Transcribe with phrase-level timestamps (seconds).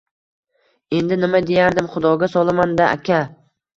[0.99, 3.21] Endi, nima deyardim, Xudoga solaman-da, aka.